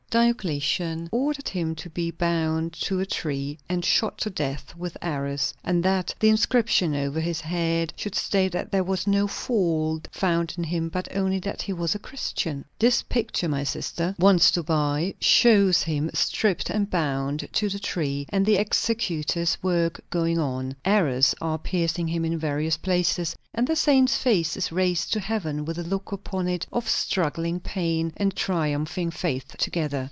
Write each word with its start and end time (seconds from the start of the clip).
Diocletian 0.09 1.07
ordered 1.09 1.47
him 1.47 1.73
to 1.75 1.89
be 1.89 2.11
bound 2.11 2.73
to 2.81 2.99
a 2.99 3.05
tree 3.05 3.57
and 3.69 3.85
shot 3.85 4.17
to 4.17 4.29
death 4.29 4.75
with 4.75 4.97
arrows, 5.01 5.53
and 5.63 5.81
that 5.85 6.13
the 6.19 6.27
inscription 6.27 6.93
over 6.93 7.21
his 7.21 7.39
head 7.39 7.93
should 7.95 8.15
state 8.15 8.51
that 8.51 8.73
there 8.73 8.83
was 8.83 9.07
no 9.07 9.25
fault 9.25 10.09
found 10.11 10.53
in 10.57 10.65
him 10.65 10.89
but 10.89 11.07
only 11.15 11.39
that 11.39 11.61
he 11.61 11.71
was 11.71 11.95
a 11.95 11.99
Christian. 11.99 12.65
This 12.77 13.03
picture 13.03 13.47
my 13.47 13.63
sister 13.63 14.13
wants 14.19 14.51
to 14.51 14.63
buy, 14.63 15.13
shows 15.21 15.81
him 15.83 16.09
stripped 16.13 16.69
and 16.69 16.89
bound 16.89 17.47
to 17.53 17.69
the 17.69 17.79
tree, 17.79 18.25
and 18.27 18.45
the 18.45 18.57
executioner's 18.59 19.57
work 19.63 20.01
going 20.09 20.37
on. 20.37 20.75
Arrows 20.83 21.33
are 21.39 21.57
piercing 21.57 22.09
him 22.09 22.25
in 22.25 22.37
various 22.37 22.75
places; 22.75 23.33
and 23.53 23.65
the 23.65 23.77
saint's 23.77 24.17
face 24.17 24.57
is 24.57 24.73
raised 24.73 25.13
to 25.13 25.21
heaven 25.21 25.63
with 25.63 25.77
the 25.77 25.83
look 25.83 26.11
upon 26.11 26.49
it 26.49 26.67
of 26.73 26.89
struggling 26.89 27.61
pain 27.61 28.11
and 28.17 28.35
triumphing 28.35 29.09
faith 29.09 29.55
together. 29.57 29.99